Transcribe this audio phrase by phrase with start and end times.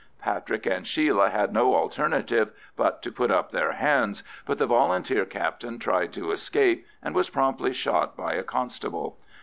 [0.19, 5.25] Patrick and Sheila had no alternative but to put up their hands, but the Volunteer
[5.25, 9.19] captain tried to escape, and was promptly shot by a constable.